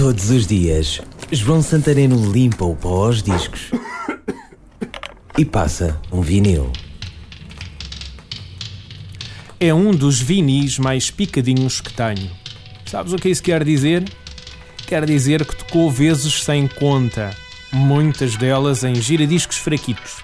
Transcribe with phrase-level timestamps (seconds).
[0.00, 0.98] Todos os dias,
[1.30, 3.70] João Santareno limpa o pó aos discos
[5.36, 6.72] e passa um vinil.
[9.60, 12.30] É um dos vinis mais picadinhos que tenho.
[12.86, 14.02] Sabes o que isso quer dizer?
[14.86, 17.36] Quer dizer que tocou vezes sem conta,
[17.70, 20.22] muitas delas em giradiscos fraquitos.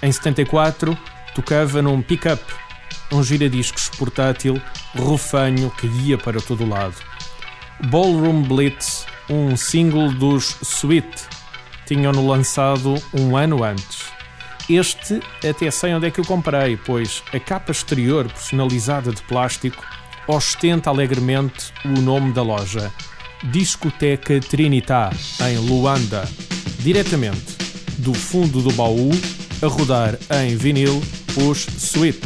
[0.00, 0.96] Em 74,
[1.34, 2.44] tocava num pick-up,
[3.10, 4.62] um giradiscos portátil
[4.94, 6.94] rufanho que ia para todo lado.
[7.90, 11.08] Ballroom Blitz, um single dos Sweet,
[11.86, 14.06] tinham-no lançado um ano antes.
[14.68, 19.84] Este até sei onde é que eu comprei, pois a capa exterior personalizada de plástico
[20.26, 22.92] ostenta alegremente o nome da loja,
[23.44, 25.10] Discoteca Trinitá,
[25.48, 26.28] em Luanda,
[26.80, 27.56] diretamente
[27.98, 29.10] do fundo do baú,
[29.62, 31.02] a rodar em vinil
[31.48, 32.20] os Sweet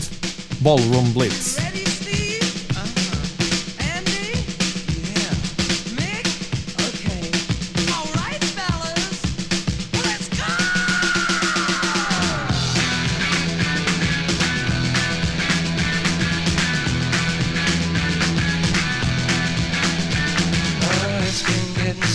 [0.61, 1.70] Ballroom Blitz.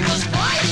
[0.00, 0.71] was white.